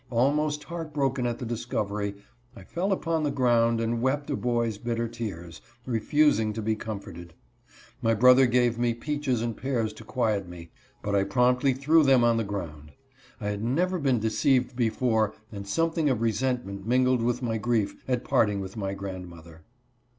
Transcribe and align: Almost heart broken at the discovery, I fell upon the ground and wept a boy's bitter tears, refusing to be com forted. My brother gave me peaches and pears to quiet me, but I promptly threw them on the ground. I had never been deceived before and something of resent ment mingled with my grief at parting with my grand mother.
Almost 0.09 0.63
heart 0.63 0.95
broken 0.95 1.27
at 1.27 1.37
the 1.37 1.45
discovery, 1.45 2.15
I 2.55 2.63
fell 2.63 2.91
upon 2.91 3.21
the 3.21 3.29
ground 3.29 3.79
and 3.79 4.01
wept 4.01 4.31
a 4.31 4.35
boy's 4.35 4.79
bitter 4.79 5.07
tears, 5.07 5.61
refusing 5.85 6.53
to 6.53 6.61
be 6.63 6.75
com 6.75 6.99
forted. 6.99 7.35
My 8.01 8.15
brother 8.15 8.47
gave 8.47 8.79
me 8.79 8.95
peaches 8.95 9.43
and 9.43 9.55
pears 9.55 9.93
to 9.93 10.03
quiet 10.03 10.47
me, 10.49 10.71
but 11.03 11.13
I 11.13 11.23
promptly 11.23 11.75
threw 11.75 12.01
them 12.01 12.23
on 12.23 12.37
the 12.37 12.43
ground. 12.43 12.93
I 13.39 13.49
had 13.49 13.63
never 13.63 13.99
been 13.99 14.17
deceived 14.17 14.75
before 14.75 15.35
and 15.51 15.67
something 15.67 16.09
of 16.09 16.19
resent 16.23 16.65
ment 16.65 16.87
mingled 16.87 17.21
with 17.21 17.43
my 17.43 17.59
grief 17.59 18.03
at 18.07 18.23
parting 18.23 18.59
with 18.59 18.75
my 18.75 18.95
grand 18.95 19.27
mother. 19.29 19.65